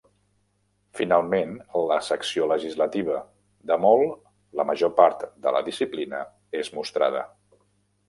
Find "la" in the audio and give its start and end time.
1.91-1.99, 4.61-4.69, 5.59-5.65